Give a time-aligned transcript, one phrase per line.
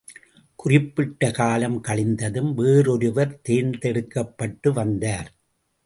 [0.55, 5.31] குறிப்பிட்ட காலம் கழிந்ததும், வேறொருவர் தேர்ந்தெடுக்கப்பட்டு வந்தார்.